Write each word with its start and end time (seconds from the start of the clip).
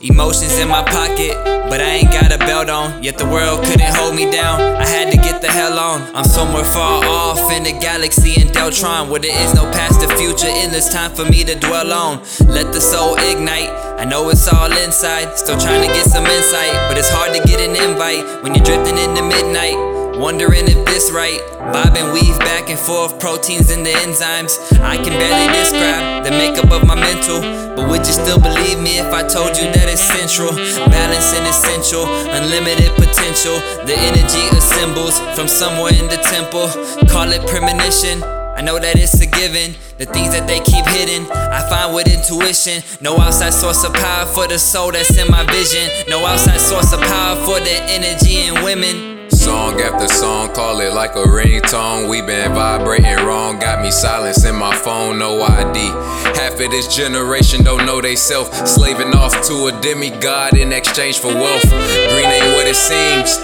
Emotions 0.00 0.58
in 0.58 0.68
my 0.68 0.82
pocket, 0.82 1.34
but 1.68 1.80
I 1.82 2.00
ain't 2.00 2.10
got 2.10 2.32
a 2.32 2.38
belt 2.38 2.70
on. 2.70 3.02
Yet 3.02 3.18
the 3.18 3.26
world 3.26 3.62
couldn't 3.66 3.94
hold 3.96 4.14
me 4.14 4.30
down. 4.30 4.60
I 4.60 4.86
had 4.86 5.10
to 5.10 5.18
get 5.18 5.42
the 5.42 5.48
hell 5.48 5.78
on. 5.78 6.00
I'm 6.16 6.24
somewhere 6.24 6.64
far 6.64 7.04
off 7.04 7.52
in 7.52 7.64
the 7.64 7.72
galaxy 7.72 8.40
in 8.40 8.48
Deltron, 8.48 9.10
where 9.10 9.20
there 9.20 9.38
is 9.44 9.52
no 9.52 9.70
past 9.72 10.02
or 10.02 10.08
future. 10.16 10.46
Endless 10.48 10.90
time 10.90 11.14
for 11.14 11.26
me 11.26 11.44
to 11.44 11.54
dwell 11.54 11.92
on. 11.92 12.22
Let 12.46 12.72
the 12.72 12.80
soul 12.80 13.16
ignite. 13.16 13.68
I 14.00 14.06
know 14.06 14.30
it's 14.30 14.48
all 14.48 14.72
inside. 14.72 15.36
Still 15.36 15.58
trying 15.58 15.86
to 15.86 15.92
get 15.92 16.06
some 16.06 16.24
insight, 16.24 16.72
but 16.88 16.96
it's 16.96 17.10
hard 17.10 17.34
to 17.34 17.42
get 17.46 17.60
an 17.60 17.76
invite 17.76 18.42
when 18.42 18.54
you're 18.54 18.64
drifting 18.64 18.96
into 18.96 19.22
midnight. 19.22 19.97
Wondering 20.18 20.66
if 20.66 20.84
this 20.84 21.12
right. 21.12 21.38
Bob 21.70 21.96
and 21.96 22.12
weave 22.12 22.36
back 22.40 22.68
and 22.70 22.78
forth, 22.78 23.20
proteins 23.20 23.70
and 23.70 23.86
the 23.86 23.90
enzymes. 24.02 24.58
I 24.82 24.96
can 24.96 25.14
barely 25.14 25.46
describe 25.54 26.24
the 26.24 26.32
makeup 26.32 26.72
of 26.72 26.84
my 26.88 26.96
mental. 26.96 27.38
But 27.76 27.88
would 27.88 28.02
you 28.02 28.12
still 28.12 28.40
believe 28.40 28.80
me 28.80 28.98
if 28.98 29.14
I 29.14 29.22
told 29.22 29.54
you 29.54 29.70
that 29.70 29.86
it's 29.86 30.02
central? 30.02 30.50
Balance 30.90 31.30
and 31.38 31.46
essential, 31.46 32.02
unlimited 32.34 32.90
potential. 32.98 33.62
The 33.86 33.94
energy 33.94 34.42
assembles 34.58 35.20
from 35.38 35.46
somewhere 35.46 35.94
in 35.94 36.10
the 36.10 36.18
temple. 36.18 36.66
Call 37.06 37.30
it 37.30 37.46
premonition. 37.46 38.18
I 38.58 38.60
know 38.60 38.80
that 38.80 38.98
it's 38.98 39.14
a 39.22 39.26
given. 39.30 39.78
The 39.98 40.06
things 40.06 40.34
that 40.34 40.48
they 40.48 40.58
keep 40.58 40.84
hidden, 40.98 41.30
I 41.30 41.62
find 41.70 41.94
with 41.94 42.10
intuition. 42.10 42.82
No 43.00 43.16
outside 43.18 43.54
source 43.54 43.84
of 43.84 43.94
power 43.94 44.26
for 44.26 44.48
the 44.48 44.58
soul 44.58 44.90
that's 44.90 45.14
in 45.14 45.30
my 45.30 45.46
vision. 45.46 45.86
No 46.10 46.26
outside 46.26 46.58
source 46.58 46.92
of 46.92 46.98
power 47.06 47.36
for 47.46 47.62
the 47.62 47.78
energy 47.86 48.42
in 48.50 48.64
women. 48.66 49.17
Song 49.30 49.80
after 49.80 50.08
song, 50.08 50.52
call 50.52 50.80
it 50.80 50.92
like 50.92 51.14
a 51.14 51.24
ringtone. 51.24 52.08
We 52.08 52.20
been 52.20 52.52
vibrating 52.52 53.16
wrong, 53.24 53.58
got 53.58 53.82
me 53.82 53.90
silence 53.90 54.44
in 54.44 54.56
my 54.56 54.74
phone, 54.74 55.18
no 55.18 55.42
ID. 55.42 55.78
Half 56.38 56.60
of 56.60 56.70
this 56.70 56.94
generation 56.94 57.62
don't 57.62 57.86
know 57.86 58.00
they 58.00 58.16
self, 58.16 58.52
slaving 58.66 59.14
off 59.14 59.32
to 59.48 59.68
a 59.68 59.80
demigod 59.80 60.56
in 60.56 60.72
exchange 60.72 61.18
for 61.18 61.28
wealth. 61.28 61.68
Green 61.68 62.26
ain't 62.26 62.56
what 62.56 62.66
it 62.66 62.74
seems. 62.74 63.38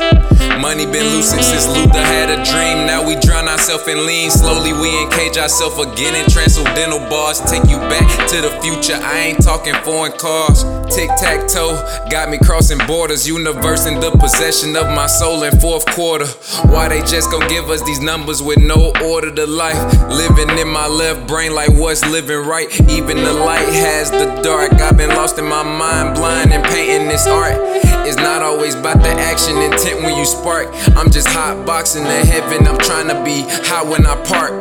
Money 0.60 0.73
been 0.94 1.10
losing 1.10 1.42
since 1.42 1.66
Luther 1.66 1.98
had 1.98 2.30
a 2.30 2.38
dream. 2.44 2.86
Now 2.86 3.04
we 3.04 3.16
drown 3.16 3.48
ourselves 3.48 3.88
in 3.88 4.06
lean. 4.06 4.30
Slowly 4.30 4.72
we 4.72 5.02
encage 5.02 5.36
ourselves 5.36 5.76
again 5.80 6.14
in 6.14 6.30
transcendental 6.30 7.00
bars. 7.10 7.40
Take 7.40 7.64
you 7.66 7.78
back 7.90 8.06
to 8.28 8.40
the 8.40 8.50
future. 8.62 8.94
I 9.02 9.18
ain't 9.18 9.42
talking 9.42 9.74
foreign 9.82 10.12
cars. 10.12 10.62
Tic 10.94 11.10
tac 11.18 11.48
toe 11.48 11.74
got 12.10 12.30
me 12.30 12.38
crossing 12.38 12.78
borders. 12.86 13.26
Universe 13.26 13.86
in 13.86 13.98
the 13.98 14.12
possession 14.12 14.76
of 14.76 14.86
my 14.94 15.08
soul 15.08 15.42
in 15.42 15.58
fourth 15.58 15.84
quarter. 15.86 16.26
Why 16.70 16.88
they 16.88 17.00
just 17.00 17.28
gon' 17.28 17.48
give 17.48 17.70
us 17.70 17.82
these 17.82 18.00
numbers 18.00 18.40
with 18.40 18.58
no 18.58 18.92
order 19.02 19.34
to 19.34 19.46
life? 19.48 19.82
Living 20.08 20.56
in 20.56 20.68
my 20.68 20.86
left 20.86 21.26
brain 21.26 21.56
like 21.56 21.70
what's 21.70 22.06
living 22.06 22.46
right. 22.46 22.70
Even 22.88 23.16
the 23.16 23.32
light 23.32 23.66
has 23.66 24.12
the 24.12 24.26
dark. 24.44 24.72
I've 24.74 24.96
been 24.96 25.10
lost 25.10 25.38
in 25.40 25.46
my 25.46 25.64
mind, 25.64 26.14
blind 26.14 26.52
and 26.52 26.62
painting 26.62 27.08
this 27.08 27.26
art. 27.26 27.93
It's 28.06 28.16
not 28.16 28.42
always 28.42 28.74
about 28.74 29.02
the 29.02 29.08
action 29.08 29.56
intent 29.56 30.02
when 30.02 30.14
you 30.14 30.26
spark. 30.26 30.68
I'm 30.94 31.10
just 31.10 31.26
hot 31.26 31.64
boxing 31.64 32.04
the 32.04 32.10
heaven. 32.10 32.66
I'm 32.66 32.76
trying 32.76 33.08
to 33.08 33.24
be 33.24 33.46
high 33.48 33.82
when 33.82 34.04
I 34.04 34.14
park. 34.24 34.52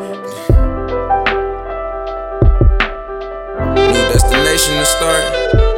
New 3.75 4.03
destination 4.13 4.75
to 4.75 4.85
start. 4.85 5.72